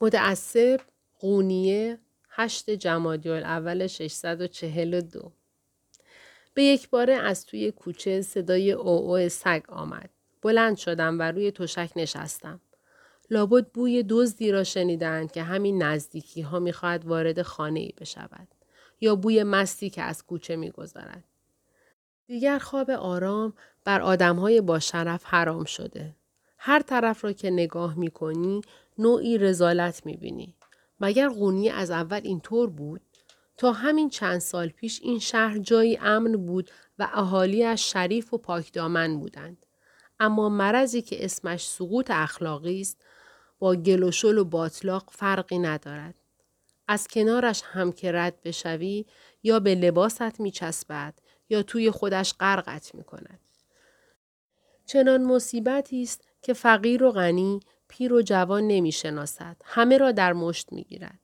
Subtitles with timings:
[0.00, 0.80] متعصب
[1.18, 5.32] قونیه 8 جمادی اول 642
[6.54, 10.10] به یک باره از توی کوچه صدای او سگ آمد.
[10.42, 12.60] بلند شدم و روی تشک نشستم.
[13.30, 18.48] لابد بوی دزدی را شنیدند که همین نزدیکی ها می‌خواهد وارد خانه ای بشود.
[19.00, 21.24] یا بوی مستی که از کوچه میگذرد.
[22.26, 23.52] دیگر خواب آرام
[23.84, 26.16] بر آدمهای با شرف حرام شده.
[26.58, 28.60] هر طرف را که نگاه می کنی
[28.98, 30.56] نوعی رزالت می بینی.
[31.00, 33.00] مگر قونی از اول اینطور بود؟
[33.56, 39.18] تا همین چند سال پیش این شهر جایی امن بود و اهالیش شریف و پاکدامن
[39.18, 39.66] بودند.
[40.20, 43.04] اما مرضی که اسمش سقوط اخلاقی است
[43.58, 44.02] با گل
[44.38, 46.14] و باطلاق فرقی ندارد.
[46.88, 49.06] از کنارش هم که رد بشوی
[49.42, 51.14] یا به لباست می چسبد
[51.48, 53.40] یا توی خودش غرقت می کند.
[54.86, 57.60] چنان مصیبتی است که فقیر و غنی
[57.96, 59.56] پیر و جوان نمی شناسد.
[59.64, 61.20] همه را در مشت می گیرد.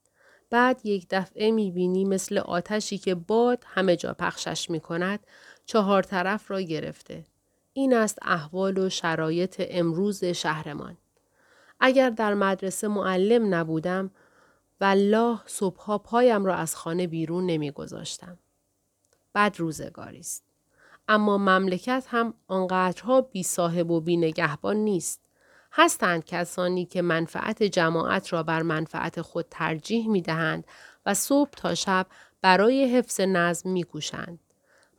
[0.50, 5.26] بعد یک دفعه می بینی مثل آتشی که باد همه جا پخشش می کند
[5.66, 7.24] چهار طرف را گرفته.
[7.72, 10.96] این است احوال و شرایط امروز شهرمان.
[11.80, 14.10] اگر در مدرسه معلم نبودم
[14.80, 18.38] والله صبحها پایم را از خانه بیرون نمی گذاشتم.
[19.34, 20.44] بد روزگاری است.
[21.08, 25.20] اما مملکت هم آنقدرها بی صاحب و بی نگهبان نیست.
[25.72, 30.66] هستند کسانی که منفعت جماعت را بر منفعت خود ترجیح می دهند
[31.06, 32.06] و صبح تا شب
[32.42, 34.38] برای حفظ نظم می کوشند.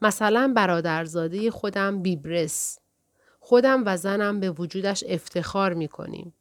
[0.02, 2.80] مثلا برادرزاده خودم بیبرس.
[3.39, 6.33] خودم و زنم به وجودش افتخار می کنیم.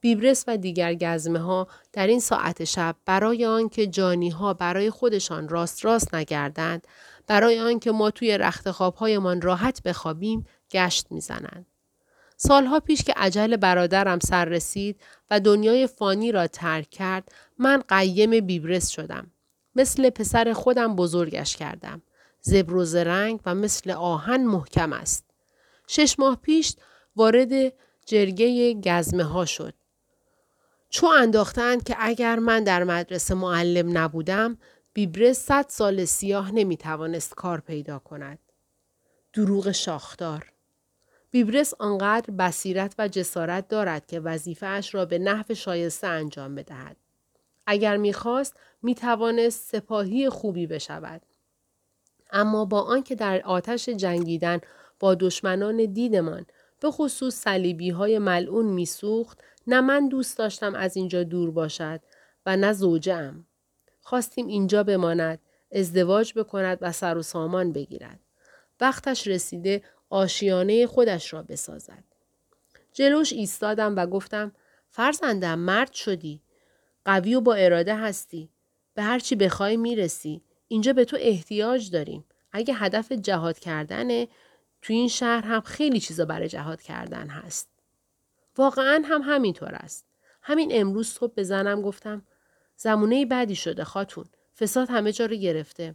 [0.00, 5.48] بیبرس و دیگر گزمه ها در این ساعت شب برای آنکه جانی ها برای خودشان
[5.48, 6.86] راست راست نگردند
[7.26, 11.66] برای آنکه ما توی رخت خوابهایمان راحت بخوابیم گشت می‌زنند.
[12.40, 15.00] سالها پیش که عجل برادرم سر رسید
[15.30, 19.30] و دنیای فانی را ترک کرد من قیم بیبرس شدم.
[19.74, 22.02] مثل پسر خودم بزرگش کردم.
[22.40, 25.24] زبر و زرنگ و مثل آهن محکم است.
[25.86, 26.76] شش ماه پیش
[27.16, 27.72] وارد
[28.06, 29.74] جرگه گزمه ها شد.
[30.90, 34.58] چو انداختند که اگر من در مدرسه معلم نبودم
[34.92, 38.38] بیبرس صد سال سیاه نمی توانست کار پیدا کند.
[39.32, 40.52] دروغ شاخدار
[41.30, 46.96] بیبرس آنقدر بصیرت و جسارت دارد که وظیفهاش را به نحو شایسته انجام بدهد.
[47.66, 51.22] اگر می‌خواست می‌توانست سپاهی خوبی بشود.
[52.30, 54.60] اما با آنکه در آتش جنگیدن
[55.00, 56.46] با دشمنان دیدمان
[56.80, 62.00] به خصوص صلیبی های ملعون میسوخت نه من دوست داشتم از اینجا دور باشد
[62.46, 63.44] و نه زوجم.
[64.00, 65.38] خواستیم اینجا بماند،
[65.72, 68.20] ازدواج بکند و سر و سامان بگیرد.
[68.80, 72.04] وقتش رسیده آشیانه خودش را بسازد.
[72.92, 74.52] جلوش ایستادم و گفتم
[74.88, 76.42] فرزندم مرد شدی.
[77.04, 78.50] قوی و با اراده هستی.
[78.94, 80.42] به هرچی بخوای می‌رسی.
[80.68, 82.24] اینجا به تو احتیاج داریم.
[82.52, 84.28] اگه هدف جهاد کردنه
[84.82, 87.68] تو این شهر هم خیلی چیزا برای جهاد کردن هست.
[88.56, 90.06] واقعا هم همینطور است.
[90.42, 92.22] همین امروز صبح به زنم گفتم
[92.76, 94.24] زمونه بعدی شده خاتون.
[94.58, 95.94] فساد همه جا رو گرفته.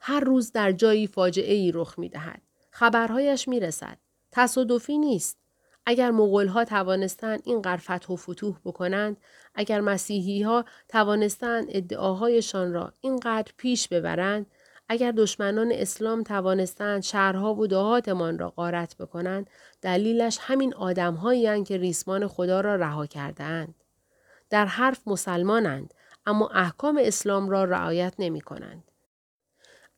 [0.00, 2.42] هر روز در جایی فاجعه ای رخ می دهد.
[2.70, 3.98] خبرهایش می رسد.
[4.32, 5.38] تصادفی نیست.
[5.86, 9.16] اگر مغول ها توانستند این فتح و فتوح بکنند،
[9.54, 14.46] اگر مسیحی ها توانستند ادعاهایشان را اینقدر پیش ببرند،
[14.88, 19.50] اگر دشمنان اسلام توانستند شهرها و دهاتمان را غارت بکنند،
[19.82, 23.74] دلیلش همین آدمهایی که ریسمان خدا را رها کردهاند.
[24.50, 25.94] در حرف مسلمانند
[26.26, 28.87] اما احکام اسلام را رعایت نمی کنند.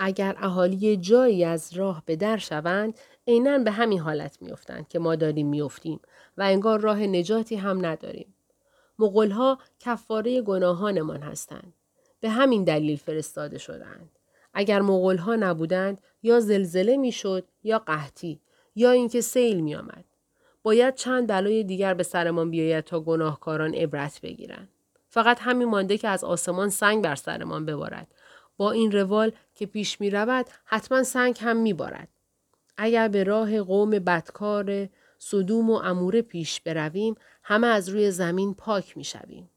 [0.02, 5.16] اگر اهالی جایی از راه به در شوند عینا به همین حالت میافتند که ما
[5.16, 6.00] داریم میافتیم
[6.38, 8.34] و انگار راه نجاتی هم نداریم.
[8.98, 11.72] مغلها کفاره گناهانمان هستند.
[12.20, 14.10] به همین دلیل فرستاده شدند
[14.54, 18.40] اگر مغلها نبودند یا زلزله می‌شد یا قحطی
[18.74, 20.04] یا اینکه سیل میآمد.
[20.62, 24.68] باید چند بلای دیگر به سرمان بیاید تا گناهکاران عبرت بگیرند.
[25.08, 28.06] فقط همین مانده که از آسمان سنگ بر سرمان ببارد.
[28.60, 32.08] با این روال که پیش می رود حتما سنگ هم می بارد.
[32.76, 38.96] اگر به راه قوم بدکار صدوم و اموره پیش برویم همه از روی زمین پاک
[38.96, 39.50] می شویم.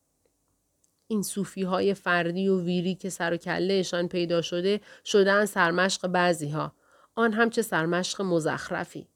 [1.08, 6.50] این صوفی های فردی و ویری که سر و کلهشان پیدا شده شدن سرمشق بعضی
[6.50, 6.74] ها.
[7.16, 9.08] آن هم چه سرمشق مزخرفی.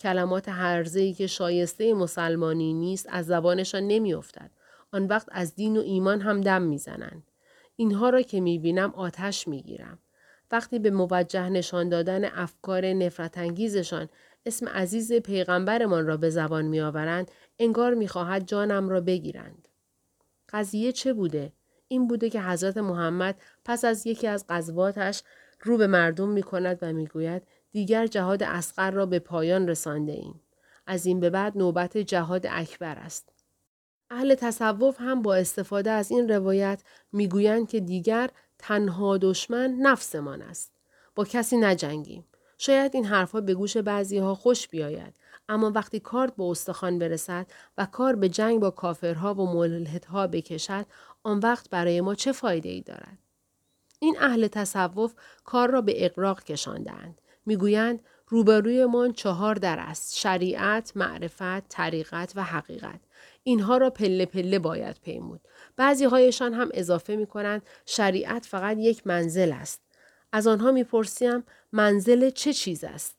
[0.00, 4.50] کلمات هرزهی که شایسته مسلمانی نیست از زبانشان نمیافتد.
[4.92, 7.22] آن وقت از دین و ایمان هم دم می‌زنند.
[7.76, 9.98] اینها را که می‌بینم آتش می‌گیرم.
[10.52, 14.08] وقتی به موجه نشان دادن افکار نفرت انگیزشان
[14.46, 19.68] اسم عزیز پیغمبرمان را به زبان میآورند انگار می‌خواهد جانم را بگیرند
[20.48, 21.52] قضیه چه بوده؟
[21.88, 25.22] این بوده که حضرت محمد پس از یکی از غزواتش
[25.62, 27.42] رو به مردم می کند و می گوید
[27.72, 30.40] دیگر جهاد اسقر را به پایان رسانده ایم.
[30.86, 33.35] از این به بعد نوبت جهاد اکبر است.
[34.10, 36.82] اهل تصوف هم با استفاده از این روایت
[37.12, 40.72] می‌گویند که دیگر تنها دشمن نفسمان است.
[41.14, 42.24] با کسی نجنگیم.
[42.58, 45.14] شاید این حرفها به گوش بعضی ها خوش بیاید
[45.48, 47.46] اما وقتی کارت به استخوان برسد
[47.78, 50.86] و کار به جنگ با کافرها و ملحدها بکشد
[51.22, 53.18] آن وقت برای ما چه فایده ای دارد
[53.98, 55.14] این اهل تصوف
[55.44, 63.00] کار را به اقراق کشاندند می‌گویند روبرویمان چهار در است شریعت معرفت طریقت و حقیقت.
[63.42, 65.40] اینها را پله پله باید پیمود.
[65.76, 69.80] بعضی هایشان هم اضافه می کنند شریعت فقط یک منزل است.
[70.32, 73.16] از آنها می‌پرسیم منزل چه چیز است؟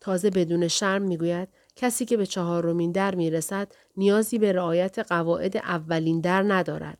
[0.00, 6.20] تازه بدون شرم می‌گوید کسی که به چهارمین در می‌رسد نیازی به رعایت قواعد اولین
[6.20, 6.98] در ندارد.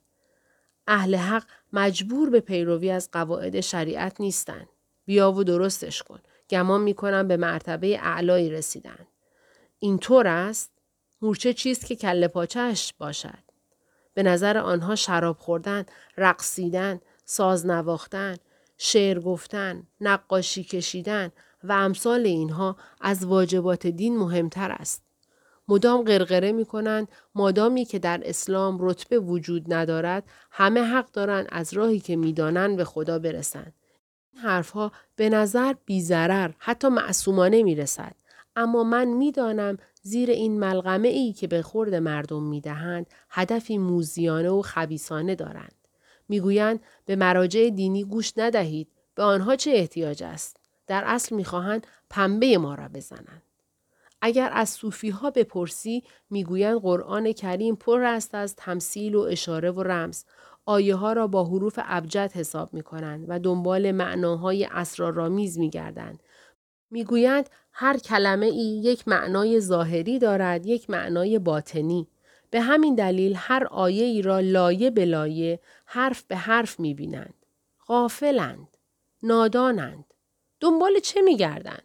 [0.87, 4.69] اهل حق مجبور به پیروی از قواعد شریعت نیستند.
[5.07, 6.21] بیا و درستش کن.
[6.51, 9.07] گمان می‌کنم به مرتبه اعلایی رسیدن.
[9.79, 10.71] اینطور است؟
[11.23, 13.45] مورچه چیست که کله پاچهش باشد؟
[14.15, 15.85] به نظر آنها شراب خوردن
[16.17, 18.37] رقصیدن ساز نواختن
[18.79, 21.33] شعر گفتن نقاشی کشیدن
[21.65, 25.05] و امثال اینها از واجبات دین مهمتر است.
[25.69, 31.75] مدام قرقره می کنند مادامی که در اسلام رتبه وجود ندارد همه حق دارند از
[31.75, 33.73] راهی که می‌دانند به خدا برسند.
[34.37, 38.15] حرفها به نظر بیزرر حتی معصومانه می رسد.
[38.57, 44.51] اما من می‌دانم زیر این ملغمه ای که به خورد مردم می دهند هدفی موزیانه
[44.51, 45.75] و خبیسانه دارند.
[46.29, 50.57] می‌گویند به مراجع دینی گوش ندهید به آنها چه احتیاج است
[50.87, 53.43] در اصل می‌خواهند پنبه ما را بزنند
[54.23, 59.83] اگر از صوفی ها بپرسی می‌گویند قرآن کریم پر است از تمثیل و اشاره و
[59.83, 60.25] رمز
[60.67, 66.23] آیه ها را با حروف ابجد حساب می کنند و دنبال معناهای اسرارآمیز می گردند.
[66.91, 72.09] می‌گویند هر کلمه ای یک معنای ظاهری دارد یک معنای باطنی.
[72.51, 77.35] به همین دلیل هر آیه ای را لایه به لایه حرف به حرف می بینند.
[77.87, 78.77] غافلند.
[79.23, 80.05] نادانند.
[80.61, 81.83] دنبال چه می گردند؟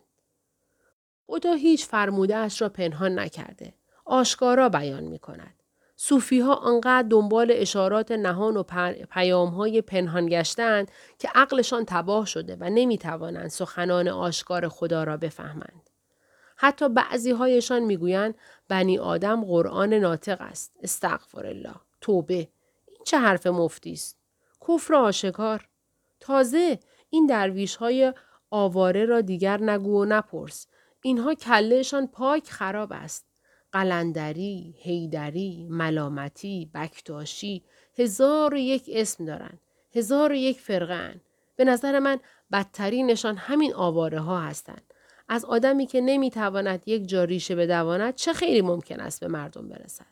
[1.27, 3.73] خدا هیچ فرموده اش را پنهان نکرده.
[4.05, 5.58] آشکارا بیان می کند.
[6.01, 8.63] صوفی ها آنقدر دنبال اشارات نهان و
[9.11, 15.17] پیام های پنهان گشتند که عقلشان تباه شده و نمی توانند سخنان آشکار خدا را
[15.17, 15.89] بفهمند.
[16.55, 18.35] حتی بعضی هایشان می‌گویند
[18.67, 20.73] بنی آدم قرآن ناطق است.
[20.83, 21.75] استغفر الله.
[22.01, 22.47] توبه.
[22.87, 24.17] این چه حرف مفتی است؟
[24.67, 25.69] کفر آشکار.
[26.19, 26.79] تازه
[27.09, 28.13] این درویش های
[28.49, 30.67] آواره را دیگر نگو و نپرس.
[31.01, 33.28] اینها کلهشان پاک خراب است.
[33.71, 37.63] قلندری، هیدری، ملامتی، بکتاشی،
[37.97, 39.59] هزار و یک اسم دارند.
[39.95, 41.21] هزار و یک فرقه
[41.55, 42.19] به نظر من
[42.51, 44.93] بدترینشان همین آواره ها هستند.
[45.29, 50.05] از آدمی که نمی‌تواند یک جا ریشه بدواند چه خیلی ممکن است به مردم برسد.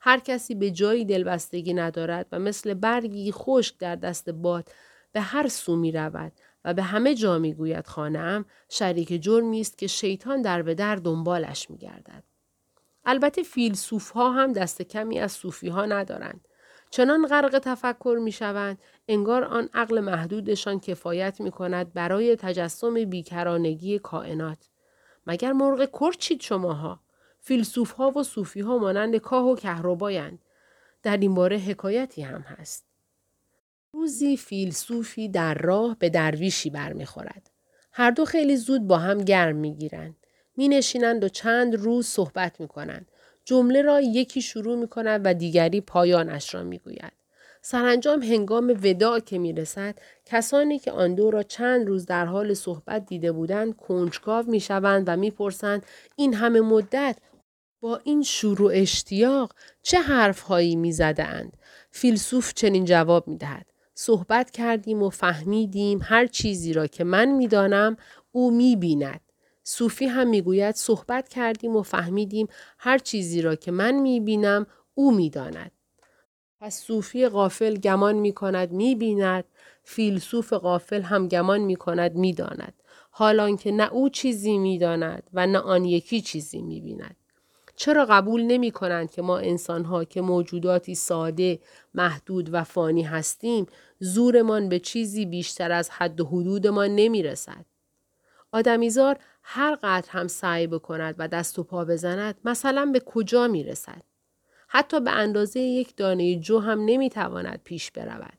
[0.00, 4.68] هر کسی به جایی دلبستگی ندارد و مثل برگی خشک در دست باد
[5.12, 6.32] به هر سو می رود
[6.64, 10.96] و به همه جا می گوید خانم شریک جرمی است که شیطان در به در
[10.96, 12.29] دنبالش می گردد.
[13.10, 16.48] البته فیلسوف ها هم دست کمی از صوفی ها ندارند.
[16.90, 23.98] چنان غرق تفکر می شوند انگار آن عقل محدودشان کفایت می کند برای تجسم بیکرانگی
[23.98, 24.58] کائنات.
[25.26, 27.00] مگر مرغ کرچید شماها؟
[27.40, 30.38] فیلسوف ها و صوفی ها مانند کاه و کهربایند.
[31.02, 32.84] در این باره حکایتی هم هست.
[33.92, 37.50] روزی فیلسوفی در راه به درویشی برمیخورد.
[37.92, 40.19] هر دو خیلی زود با هم گرم می‌گیرند.
[40.56, 43.10] می نشینند و چند روز صحبت می کنند.
[43.44, 47.12] جمله را یکی شروع می کند و دیگری پایانش را می گوید.
[47.62, 52.54] سرانجام هنگام وداع که می رسد کسانی که آن دو را چند روز در حال
[52.54, 57.18] صحبت دیده بودند کنجکاو می شوند و می پرسند این همه مدت
[57.80, 59.52] با این شروع اشتیاق
[59.82, 61.56] چه حرف هایی می زدند؟
[61.90, 63.66] فیلسوف چنین جواب می دهد.
[63.94, 67.96] صحبت کردیم و فهمیدیم هر چیزی را که من می دانم
[68.32, 69.20] او می بیند.
[69.72, 72.46] صوفی هم می‌گوید صحبت کردیم و فهمیدیم
[72.78, 75.70] هر چیزی را که من می‌بینم او می‌داند.
[76.60, 79.44] پس صوفی غافل گمان می کند می بیند،
[79.84, 82.74] فیلسوف غافل هم گمان می کند می داند.
[83.10, 87.16] حالان که نه او چیزی می داند و نه آن یکی چیزی می بیند.
[87.76, 91.60] چرا قبول نمی کنند که ما انسانها که موجوداتی ساده،
[91.94, 93.66] محدود و فانی هستیم،
[93.98, 97.64] زورمان به چیزی بیشتر از حد و حدودمان نمی رسد؟
[98.52, 99.18] آدمیزار
[99.52, 104.02] هر قدر هم سعی بکند و دست و پا بزند مثلا به کجا می رسد؟
[104.68, 108.38] حتی به اندازه یک دانه جو هم نمی‌تواند پیش برود.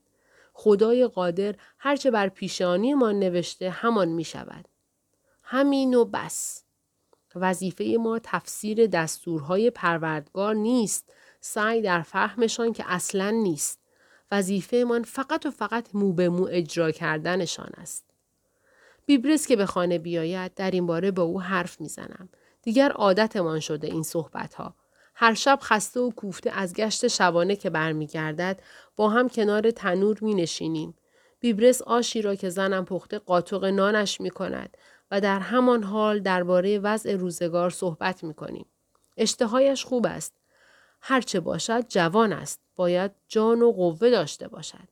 [0.54, 4.68] خدای قادر هرچه بر پیشانی ما نوشته همان می شود.
[5.44, 6.64] همین و بس.
[7.36, 13.80] وظیفه ما تفسیر دستورهای پروردگار نیست سعی در فهمشان که اصلا نیست.
[14.32, 18.11] وظیفه من فقط و فقط مو به مو اجرا کردنشان است.
[19.12, 22.30] بیبرس که به خانه بیاید در این باره با او حرف می‌زنم.
[22.62, 24.76] دیگر عادتمان شده این صحبت ها.
[25.16, 28.62] هر شب خسته و کوفته از گشت شبانه که برمیگردد
[28.96, 30.96] با هم کنار تنور می نشینیم.
[31.40, 34.78] بیبرس آشی را که زنم پخته قاطق نانش می کند
[35.12, 38.66] و در همان حال درباره وضع روزگار صحبت می کنیم.
[39.18, 40.34] اشتهایش خوب است.
[41.02, 42.60] هرچه باشد جوان است.
[42.76, 44.88] باید جان و قوه داشته باشد.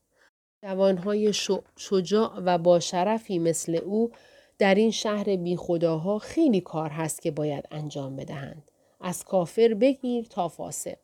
[0.64, 1.34] جوانهای
[1.78, 4.12] شجاع و با شرفی مثل او
[4.58, 8.72] در این شهر بی خداها خیلی کار هست که باید انجام بدهند.
[9.02, 10.98] از کافر بگیر تا فاسق.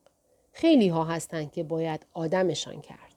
[0.52, 3.15] خیلی ها هستند که باید آدمشان کرد.